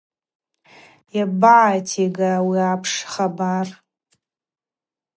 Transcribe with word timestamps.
Йабагӏатига 1.17 2.27
ауи 2.37 2.59
апш 2.71 2.93
хабар. 3.11 3.67